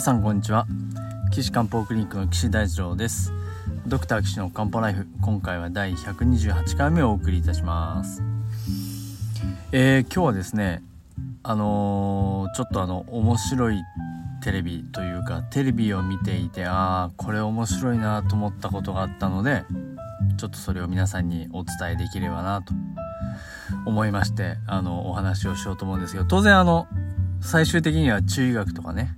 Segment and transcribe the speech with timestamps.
[0.00, 0.66] 皆さんこんにちは。
[1.30, 3.34] 岸漢方クリニックの岸大二郎です。
[3.86, 5.06] ドクター岸の漢方ライフ。
[5.20, 8.22] 今回は第128回目をお送りいたします。
[9.72, 10.82] えー、今日はですね
[11.42, 13.82] あのー、ちょっとあの面白い
[14.42, 19.64] テレビというかテレビを見ていてああこれ面白いなと思ったことがあったので
[20.38, 22.72] ちょっとそれを皆さんにお伝えできればなと
[23.84, 26.86] 思いましてあのお話をしようと思うんですけど当然あの
[27.42, 29.14] 最終的には中医学とかね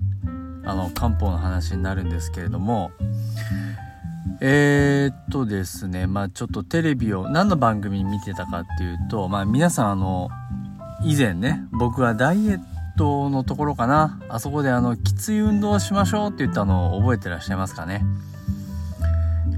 [0.64, 2.92] あの漢方の話になるんですけれども。
[4.44, 10.30] えー、っとですねまあちょっとテレビを何の番組見てたかっていうとまあ皆さんあの
[11.04, 12.60] 以前ね僕はダイエッ
[12.98, 14.20] トのところかな。
[14.28, 18.04] あそこであのきつい運動をしましょうって言ったのを覚えてらっしゃいますかね。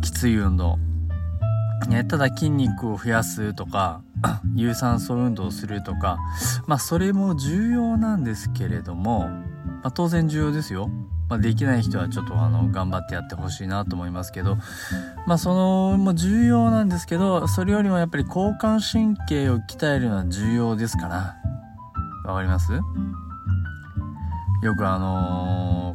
[0.00, 0.78] きつい運動。
[1.88, 4.00] ねただ筋肉を増やすとか
[4.54, 6.18] 有酸素運動をするとか。
[6.66, 9.28] まあそれも重要なんですけれども、
[9.64, 10.88] まあ、当然重要ですよ、
[11.28, 14.56] まあ、できない人はちょっとあの頑張ってやってほしいなと思いますけど。
[15.26, 21.36] まあそのも重要なんですけどそれよりもやっぱり交感神経を鍛えるのは重要ですから。
[22.26, 22.72] わかります？
[24.62, 25.94] よくあの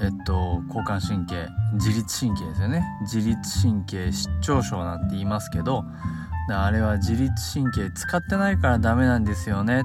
[0.00, 2.84] ー、えっと交感神経自律神経ですよね。
[3.02, 5.84] 自律神経失調症なんて言いますけど。
[6.50, 9.84] あれは自律神経使ってないからダメなんですよね。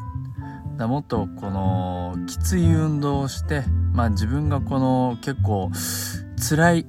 [0.78, 5.72] だもっとこのきつい運動をしてまあ自分がこの結構
[6.50, 6.86] 辛い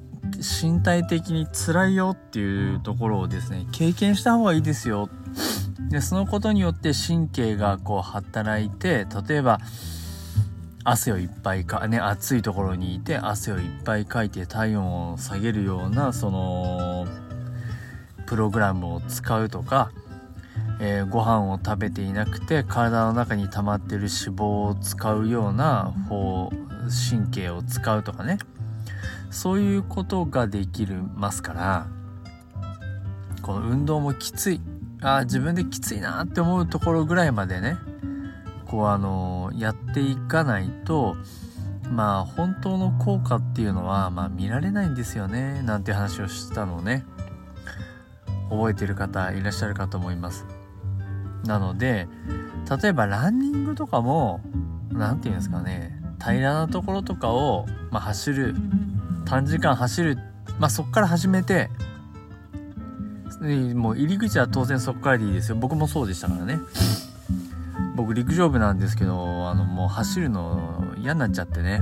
[0.63, 5.09] 身体的に辛いよっていうところをですね経験した方がいいですよ。
[5.91, 9.59] でそのことによって神経がこう働いて例えば
[10.85, 17.07] 汗をいっぱいかね暑いところにいて汗をいっぱいかいて体温を下げるようなその
[18.27, 19.91] プログラムを使うとか、
[20.81, 26.51] えー、ご飯を食べていなくて体の中に溜まってる脂肪を使うような方
[27.11, 28.39] 神経を使うとかね。
[29.31, 31.87] そういうことができるますから
[33.43, 34.61] この運動もきつい。
[35.01, 37.77] あ自分できついなって思うところぐらいまでね
[38.67, 41.17] こうあのやっていかないと
[41.89, 47.05] まあ本当の効果っていうのはまあ見られないんですよねなんて話をしたのをね。
[48.51, 50.47] 覚えてる方いらっしゃるかと思います。
[51.45, 52.09] なので
[52.83, 54.41] 例えばランニングとかも
[54.91, 58.55] 何て言うんですかね平らなところとかを、まあ、走る
[59.25, 60.19] 短時間走る、
[60.59, 61.71] まあ、そっから始めて
[63.75, 65.57] もう入り口は当然そっからでいいですよ。
[65.57, 66.59] 僕もそうでしたからね。
[67.95, 71.81] 僕陸上部なんですけどあのもう走るの嫌になっちゃってね。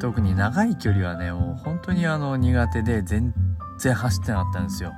[0.00, 3.34] 特に長い距離はねもう本当にあの苦手で全
[3.78, 4.92] 然走ってなかったんですよ。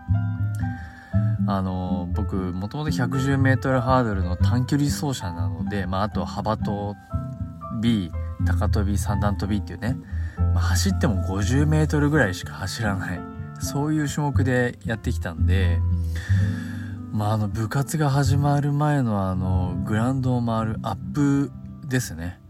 [1.48, 6.94] あの僕もともと 110m ハードルの短距離走者なので、まあ、あと幅跳
[7.80, 8.10] び
[8.44, 9.96] 高跳び三段跳びっていうね、
[10.36, 13.20] まあ、走っても 50m ぐらいしか走らない。
[13.60, 15.80] そういう種目でやってきたんで
[17.12, 21.50] まああの部活が始まる前のあのグラウンドを回るアップ
[21.86, 22.40] ですね。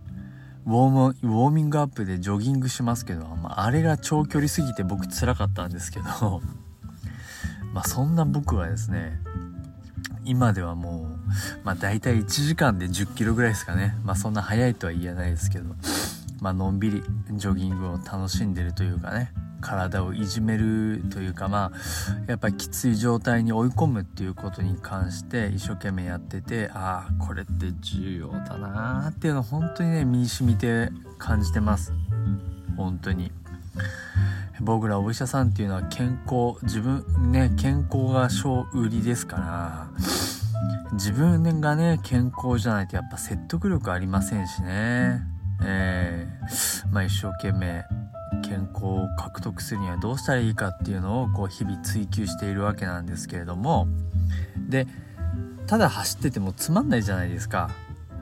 [0.67, 6.43] ウォームウォーミングアップでジョギングしますけど、まあ、あれが長距離すぎて僕辛かったんですけど
[7.73, 9.19] まあそんな僕はですね
[10.29, 13.97] 今ではもうまあ大体1時間で10キロぐらいですかね。
[14.05, 15.75] まあそんな速いとは言えないですけど。
[16.41, 17.03] まあのんびり
[17.33, 19.33] ジョギングを楽しんでるというかね。
[19.61, 31.93] 体をいじめるというかまあやっぱりきつい状態に追い込むっていうことに関して一生懸命やっててああこれって重要だなーっていうのを本当にね身に染みて感じてます。
[32.77, 33.33] 本当に。
[34.61, 39.89] 僕らお医者さんっていうのは健康自分ね健康が小売りですから
[40.93, 45.21] 自分がね健康じゃないとやっぱ説得力ありませんしね。
[45.63, 47.85] えー、まあ一生懸命
[48.43, 53.87] 健康を獲得するにはどうしたらいいかっていうのをこう日々追求しているわけなんですけれども。
[54.69, 54.87] で
[55.67, 57.71] ただ走っててもつまんないじゃないですか。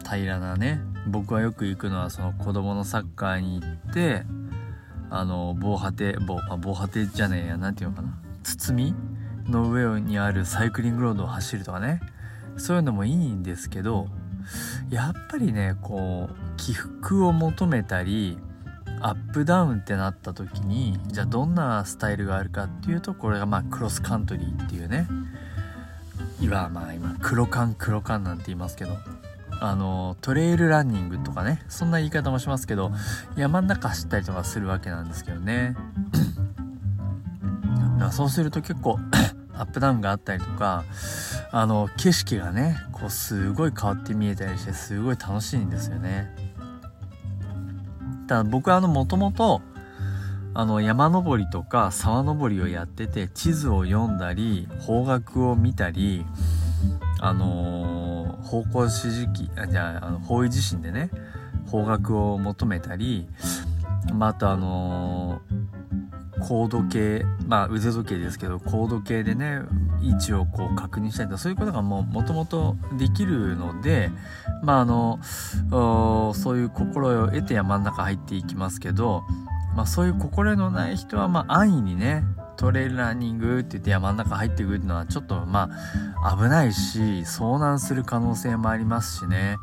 [0.04, 0.80] 平らなね。
[1.06, 4.24] 僕はよく行くのはその子供のサッカーに行って
[5.10, 8.18] あの防波堤防あ防波堤じゃねえや何て言うのかな。
[8.42, 8.94] 包み
[9.50, 12.00] の上にあるサイクリングロードを走るとかね。
[12.56, 14.08] そういうのもいいんですけど
[14.88, 18.38] やっぱりねこう起伏を求めたり
[19.00, 25.06] アップダウンってなった時にじゃあどんなスタイルがあるかっていうとこれがまあクロスカントリーっていうね。
[26.40, 28.96] いわまあ今黒缶黒缶なんて言いますけど。
[29.60, 32.92] あのトレイルランニングとかねそんな言い方もしますけど
[33.36, 35.76] 山ん中走ったりとかするわけなんですけどね。
[38.12, 38.98] そうすると結構
[39.54, 40.84] アップダウンがあったりとか
[41.50, 46.30] あの景色がねこうすごい変わって見えたりしてすごい楽しいんですよね。
[48.28, 49.62] ただ僕はあのもともと
[50.54, 56.24] あの山登りとか沢登りをやってて地図を読んだり方角を見たり
[57.18, 61.10] あのー、方向指示器あじゃあの方位地震でね
[61.70, 63.26] 方角を求めたり
[64.12, 69.60] またあのー、高度計まあ腕時計ですけど高度計でね
[70.02, 74.10] 位置をこう確認したりとかそういうことがもともとできるので
[74.62, 75.20] まああの
[76.34, 79.24] そういう心を得て山の中入っていきますけど、
[79.74, 82.24] まあ、そういう心得のない人はまあ安易にね
[82.56, 85.70] トレイルランニングって言って山の中入っていくのはちょっとま
[86.22, 89.56] あ危ないし遭難する可能性もありますしね。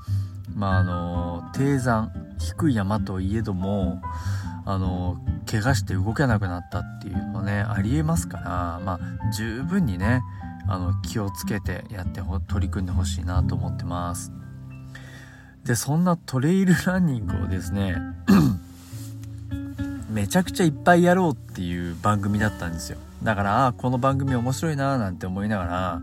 [0.56, 4.02] まああの低山低い山といえども
[4.66, 5.18] あの
[5.50, 9.00] 怪我して動けなくなったっていうのねありえますからまあ
[9.32, 10.22] 十分にね
[10.68, 14.32] あの気をつけてやって取り組んでほしいなと思ってます。
[15.66, 17.96] でそんなトレイルランニングをですね
[20.14, 23.00] めちゃくちゃいっぱいやろうっていう番組だったんですよ。
[23.24, 26.02] だからこの番組面白いなーなんて思いながら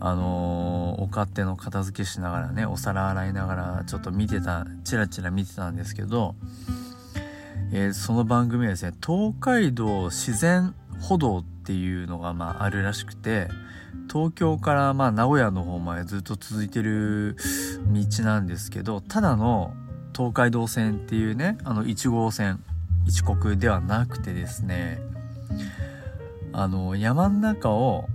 [0.00, 6.36] あのー、お勝手の片付けしながらねお皿洗いながらちょっと見てたチラチラ見てたんですけど、
[7.70, 13.48] えー、その番組はですね東海道自然歩道っていうのがまああるらしくて
[14.10, 17.36] 東京からまあ名古屋の方までずっと続いてる
[17.88, 19.74] 道なんですけどただの
[20.16, 22.64] 東海道線っていうねあの1号線
[23.08, 25.00] 一国ではなくてですね
[26.52, 28.06] あの山の中を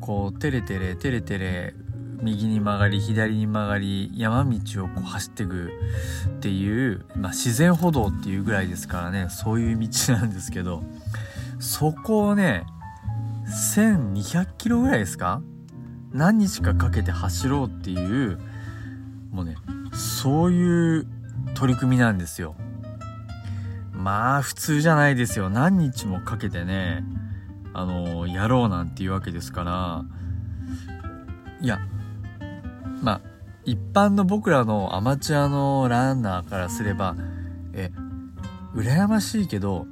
[0.00, 1.74] こうテレテレテレテレ
[2.22, 5.70] 右に曲がり左に曲がり山道をこう走っていく
[6.28, 10.82] っていう、まあ、自然歩道っていうぐらいですからねそういう道なんですけど
[11.58, 12.64] そこをね
[13.72, 15.42] 1200キロぐらいですか
[16.12, 18.38] 何日かかけて走ろうっていう
[19.32, 19.56] もうね
[19.92, 21.06] そういう
[21.54, 22.54] 取り組みなんですよ。
[23.98, 25.50] まあ普通じゃないですよ。
[25.50, 27.04] 何日もかけてね
[27.74, 30.04] あのやろうなんていうわけですから。
[31.60, 31.80] いや
[33.02, 33.20] まあ
[33.64, 37.16] 一般の僕らのアマチュアのランナーからすれば
[37.72, 37.90] え
[38.74, 39.86] 羨ましいけど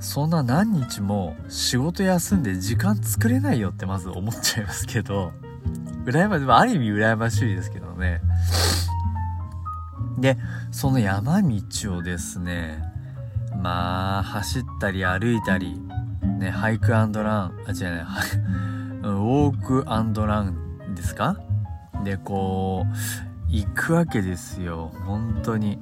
[0.00, 5.32] そんな何日も仕事休んで時間作れないよってまず思っちゃいますけど
[6.06, 8.22] 羨ましい、ある意味羨ましいですけどね。
[10.18, 10.38] で
[10.70, 12.82] その山道をですね
[13.62, 15.80] まあ、走ったり歩いたり、
[16.38, 18.04] ね、ハイクラン、あ、違うね、
[19.02, 19.84] ウォーク
[20.26, 21.36] ランですか？
[22.04, 22.92] で、こう、
[23.48, 24.92] 行くわけですよ。
[25.04, 25.78] 本当に。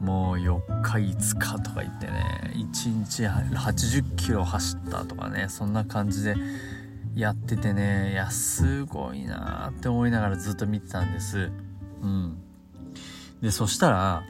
[0.00, 6.34] もう4日5日とか言ってね、1日80キロ走ったとかね、そんな感じで
[7.14, 11.52] やっててね、いや、すごいなーって思いながらずっと見てたんです。
[12.02, 12.36] うん。
[13.40, 14.22] で、そしたら、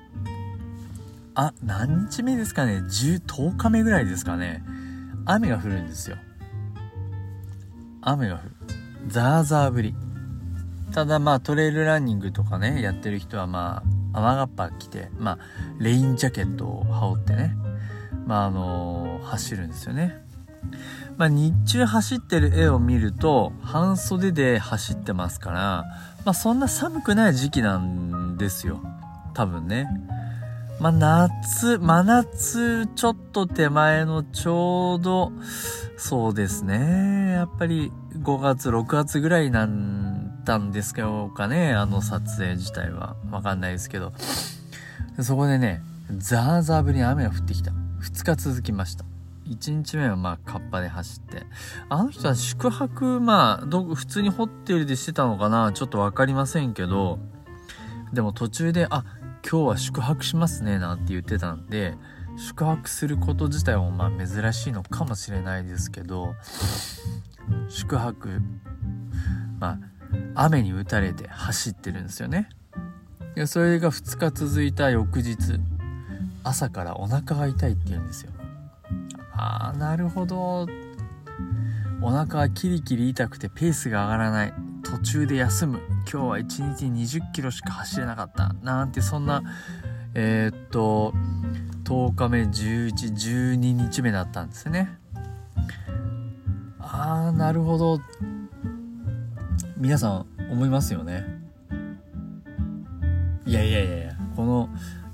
[1.35, 4.63] あ、何日目ですかね ?10、10日目ぐらいですかね？
[5.25, 6.17] 雨が降るんですよ。
[8.03, 8.55] 雨が降る。
[9.07, 9.95] ザーザー降り。
[10.93, 13.83] ただまあトレイルランニングとかね、やってる人はま
[14.13, 15.39] あ雨がっぱ着て、まあ
[15.79, 17.57] レインジャケットを羽織ってね、
[18.27, 20.23] まああのー、走るんですよね。
[21.17, 25.85] まあ日中走ってる絵を見ると半袖で走ってますから、
[26.25, 28.81] まあそんな寒くない時期なんですよ。
[29.33, 29.89] 多分ね。
[30.83, 35.31] まあ、夏、真夏ちょっと手前のちょうど、
[35.97, 37.35] そうですね。
[37.35, 41.73] やっぱり5月、6月ぐらいなんだんですかね。
[41.73, 43.15] あの撮影自体は。
[43.31, 44.13] わかんないですけど。
[45.21, 45.83] そこでね、
[46.17, 47.71] ザーザーぶりに雨が降ってきた。
[48.01, 49.05] 2日続きました。
[49.51, 51.47] 1日目はまあ、カッパで走って。
[51.91, 57.21] あの人は宿泊、まあ、ど、普通にホテルでしてたのかなちょっとわかりませんけど、
[58.13, 59.05] でも途中で、あ、
[59.49, 61.95] 今日は宿泊しますねなんて言ってたんで
[62.37, 66.35] 宿泊すること自体もまあ珍しいのかもしれないですけど
[67.69, 68.41] 宿泊
[69.59, 69.79] ま
[70.35, 72.49] あ雨に打たれて走ってるんですよね。
[73.35, 75.59] でそれが2日続いた翌日
[76.45, 78.33] 朝からお腹が痛いって言うんですよ。
[79.33, 80.67] ああなるほど。
[82.03, 84.55] お腹がキリキリ痛くてペースが上がらない。
[84.85, 85.81] 途中で休む。
[86.11, 89.43] 今日は1日20キロしか走れなかったなんてそんな
[90.15, 91.15] えー、っと
[91.85, 94.99] 10日目1112日目だったんですね。
[96.81, 98.01] ああなるほど。
[99.77, 101.25] 皆さん思いますよね。
[103.47, 104.69] いやいやいやいやこの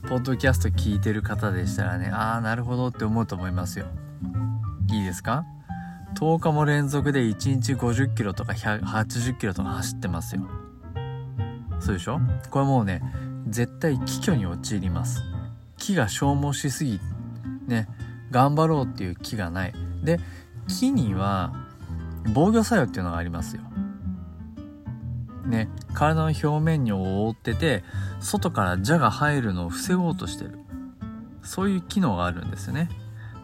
[0.08, 3.86] ポッドキャスト聞いてる方でしたらねああなるほどって思うと思いますよ。
[4.90, 5.44] いいですか？
[6.18, 10.42] 10日も連続で1日50キロとか80キロとか走ってますよ。
[11.78, 12.18] そうでしょ？
[12.50, 13.02] これもうね、
[13.46, 15.22] 絶対危虚に陥ります。
[15.76, 16.98] 気が消耗しすぎ
[17.68, 17.86] ね
[18.32, 19.72] 頑張ろうっていう気がない。
[20.02, 20.18] で
[20.66, 21.52] 木には
[22.34, 23.62] 防御作用っていうのがありますよ。
[25.46, 27.84] ね体の表面に覆ってて
[28.18, 30.58] 外から蛇が入るのを防ごうとしてる。
[31.42, 32.88] そういう機能があるんですよね。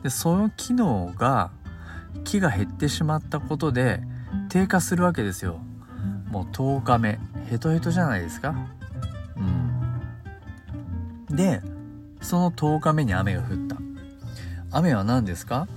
[0.02, 1.52] でその機能が
[2.22, 4.02] 木が減ってしまったことで
[4.48, 5.60] 低下するわけですよ。
[6.30, 7.18] もう10日目。
[7.50, 8.54] ヘトヘトじゃないですか。
[9.36, 9.40] う
[11.32, 11.36] ん。
[11.36, 11.60] で
[12.20, 13.76] その10日目に雨が降った。
[14.70, 15.68] 雨は何ですか？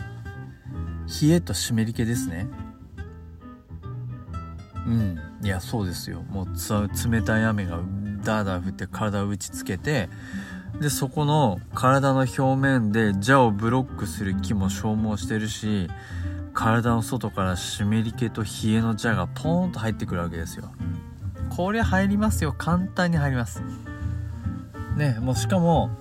[1.22, 2.48] 冷えと湿り気ですね。
[4.86, 5.20] うん。
[5.44, 6.24] いやそうですよ。
[6.24, 6.48] もう
[7.12, 7.80] 冷たい雨が
[8.24, 10.10] ダーダー降って体を打ちつけて
[10.80, 15.90] でそこの体の表面で蛇をブロックする木も消耗してるし
[16.54, 20.72] 体の外から湿り気と冷えの蛇がポーンと入ってくるわけですよ。
[21.56, 22.54] これ入りますよ。
[22.58, 23.62] 簡単に入ります。
[24.96, 25.92] ねもうしかも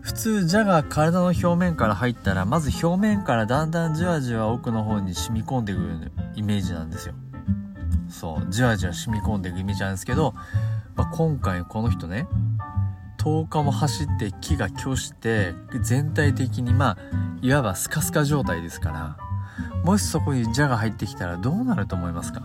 [0.00, 7.14] 普通蛇が体の表面から入ったらまず表面からだんだんじわじわ奥の方に染み込んでくるイメージなんですよ。
[8.08, 10.34] そうじわじわ染み込んでいくイメージなんですけど、
[10.96, 12.26] まあ、今回この人ね
[13.22, 16.98] 10日も走って木が巨して全体的にまあ
[17.42, 19.18] いわばスカスカ状態ですから
[19.84, 22.42] もしそこに蛇が入ってきたらどうなると思いますか？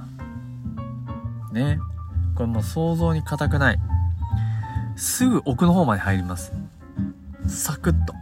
[1.53, 1.79] ね。
[2.36, 3.79] これもう想像に難くない。
[4.98, 6.51] すぐ奥の方まで入ります。
[7.48, 8.13] サクッと。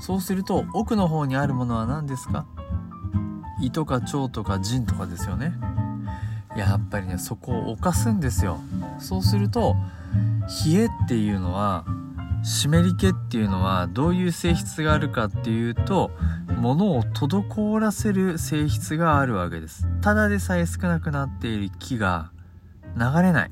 [0.00, 2.44] そうすると奥の方にあるものは何ですか？
[3.62, 5.52] 胃とか腸とか腎とかですよね。
[6.54, 8.60] やっぱりねそこを犯すんですよ。
[8.98, 9.74] そうすると
[10.66, 11.84] 冷えっていうのは
[12.44, 16.10] 湿り気っていうのはどういう性質があるかっていうと
[16.58, 19.86] 物を滞らせる性質があるわけです。
[20.00, 22.30] ただでさえ少なくなっている木が
[22.96, 23.50] 流れない。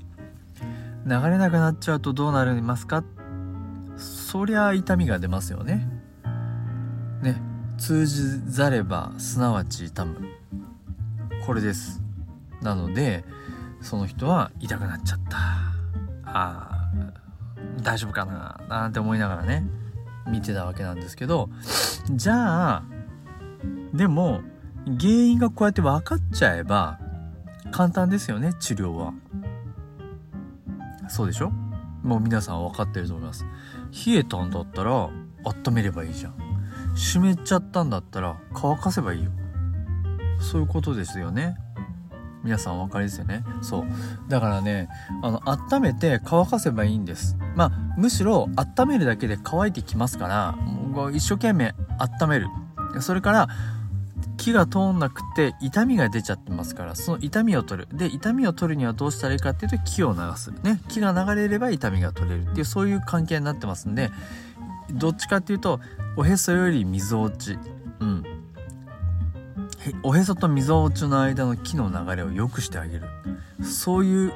[1.07, 3.05] 流れなくなっちゃうとどうなりますか？
[3.97, 5.89] そりゃ痛みが出ますよね。
[7.23, 7.41] ね。
[7.79, 10.21] 通じざればすなわち痛む。
[11.47, 12.03] これです。
[12.61, 13.25] なので
[13.81, 15.70] その人は痛くなっちゃった。
[16.33, 16.91] あ
[17.83, 19.65] 大丈夫かななんて思いながらね
[20.29, 21.49] 見てたわけなんですけど
[22.11, 22.83] じゃあ
[23.93, 24.43] でも
[24.87, 26.99] 原因がこうやって分かっちゃえば
[27.73, 29.13] 簡単ですよね治療は。
[31.09, 31.51] そうでしょ？
[32.03, 33.45] もう皆さん分かってると思います。
[34.07, 35.11] 冷えたんだったら温
[35.73, 36.35] めればいいじゃん。
[36.95, 39.31] 湿っちゃったんだったら乾かせばいいよ。
[40.41, 41.57] そういうことですよね。
[42.43, 43.45] 皆さんお分かりですよね？
[43.63, 43.85] そう。
[44.29, 44.89] だからね
[45.23, 47.37] あの温めて乾かせばいいんです。
[47.55, 50.55] まあむしろ温めるだけで乾いてきますから
[51.13, 52.49] 一生懸命温める。
[53.01, 53.49] それから
[54.37, 57.89] 気が通んなくて痛みが出ちゃってますからその痛みを取る。
[57.93, 60.51] で痛みを取るにはどうしたらいいかっていうと気を流す。
[60.63, 60.81] ね。
[60.89, 62.45] 気が流れれば痛みが取れる。
[62.45, 64.11] っていうそういう関係になってますんで
[64.93, 65.79] どっちかっていうと
[66.17, 67.59] おへそより溝落ち。
[68.01, 68.25] うん。
[70.03, 73.09] おへそと溝落ちの間の気の流れを良くしてあげる。
[73.63, 74.33] そういう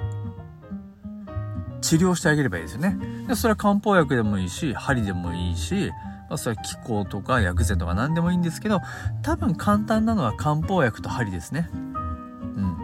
[1.81, 2.99] 治療してあげればいいですよね。
[3.29, 5.93] でそれは漢方薬でもいいし針でもいいし
[6.29, 8.81] まあ、それは気候とか薬膳とか何でもいいんですけど
[9.23, 11.69] 多分簡単なのは漢方薬と針ですね。
[11.73, 12.77] うん。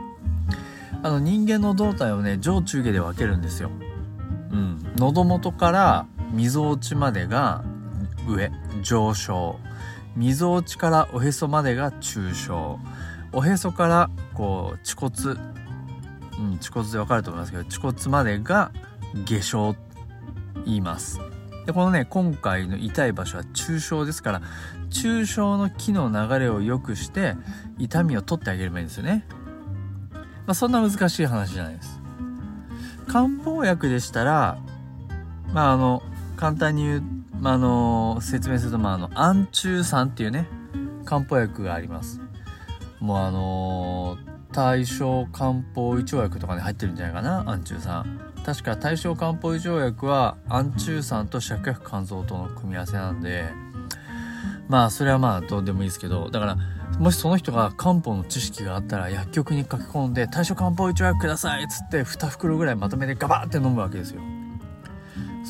[1.03, 3.71] あの人間の胴体をね上中下で分けるんですよ。
[4.53, 4.93] うん。
[4.97, 7.65] 喉元から溝落ちまでが
[8.29, 8.51] 上
[8.83, 9.59] 上昇。
[10.17, 12.79] 溝落ちからおへそまでが中小
[13.33, 15.41] おへそからこう恥骨。
[16.39, 18.73] うん恥骨で分かると思いますけど恥骨までが
[19.27, 19.77] 下昇
[20.65, 21.21] 言います。
[21.67, 24.43] でこのね今回の痛い場所は中小ですから
[24.89, 27.35] 中小の気の流れを良くして
[27.79, 29.27] 痛みを取ってあげればいいんですよね、
[30.47, 32.01] まあ、そんな難しい話じゃないです。
[33.07, 34.57] 漢方薬でしたら
[35.53, 36.03] まああの
[36.37, 37.03] 簡単に言う、
[37.41, 40.47] まあ、あの説明するとまああの安中酸っていうね
[41.05, 42.21] 漢方薬があります。
[43.01, 44.19] もうあの
[44.53, 53.49] 大正漢方胃腸薬とかに入ってるんじゃないかな安中酸確か大正漢方胃腸薬は安中酸と芍薬肝臓との組み合わせなんで
[54.69, 56.57] まあそれはまあどうでもいいですけどだから
[56.99, 64.21] もしその人が漢方の知識があったら薬局に書き込んで大正漢方胃腸薬くださいっつって2袋ぐらいまとめてガバって飲むわけですよ。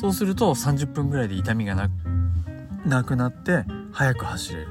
[0.01, 1.75] そうすると30分ぐらいで痛みが
[2.85, 4.67] なくなって早く走れる。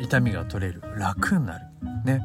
[0.00, 0.80] 痛みが取れる。
[0.96, 1.66] 楽になる。
[2.06, 2.22] ね。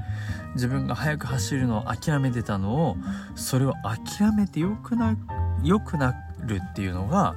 [0.54, 2.96] 自分が早く走るのを諦めてたのを
[3.36, 5.18] それを諦めてよくな
[5.66, 7.36] 良くなるっていうのが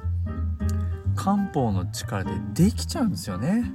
[1.17, 3.69] 漢方の力でできちゃうんですよね。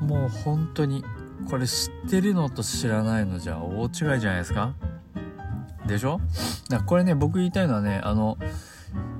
[0.00, 1.04] もう本当に
[1.48, 4.74] これ知ってるのと知らないのじゃ大違いじゃないですか。
[5.86, 6.18] でしょ？
[6.68, 8.36] だからこれね僕言いたいのはねあの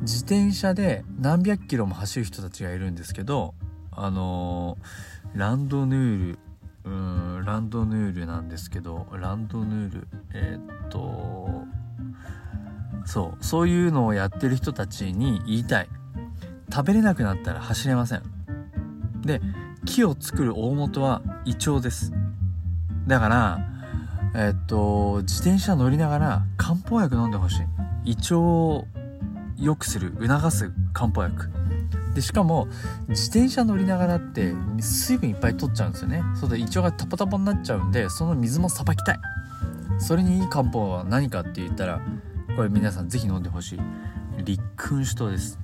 [0.07, 3.55] 自転車で何百キロも走る人たちがいるんですけど
[3.91, 6.39] あのー、ランドヌール
[6.85, 11.65] うんランドヌールなんですけどランドヌールえー、っと
[13.05, 15.89] そうそういうのをやってる人たちに言いたい。
[16.73, 18.23] 食べれなくなったら走れません。
[19.23, 19.41] で
[19.85, 22.13] 木を作る大元は胃腸です。
[23.09, 23.59] だから
[24.37, 27.61] えっと自転車乗りながら漢方薬飲んでほし
[28.05, 28.13] い。
[28.13, 28.87] 胃腸を
[29.59, 31.51] 良くする促す漢方薬。
[32.15, 32.69] でしかも
[33.09, 36.23] 自転車乗りながらって水分いっぱい取っちゃうんですよね。
[36.35, 39.19] そうで胃腸がタポタポになっちゃうんでその水もさばきたい。
[39.99, 42.01] それにいい漢方は何かって言ったら
[42.57, 43.81] これ皆さん是非飲んでほしい。
[44.45, 45.59] 立君酒糖です。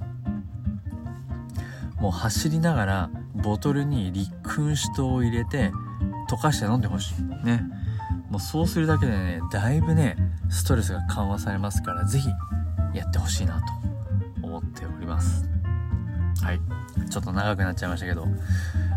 [2.00, 5.72] もう走りながらボトルに立君酒糖を入れて
[6.28, 7.46] 溶かして飲んでほしい。
[7.46, 7.64] ね。
[8.28, 10.16] もうそうするだけでねだいぶね
[10.50, 12.28] ストレスが緩和されますから是非
[12.94, 15.44] やってほしいなと思っております。
[16.42, 16.60] はい。
[17.10, 18.26] ちょっと長くなっちゃいましたけど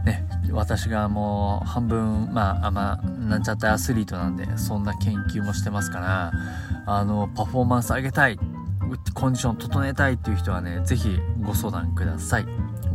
[0.05, 6.31] ね私がもう半分まああまなんちゃってアスリートなんでそんな研究もしてますから
[6.85, 8.37] あのパフォーマンス上げたい
[9.13, 12.45] コンディション整えたいっていう人はね是非ご相談ください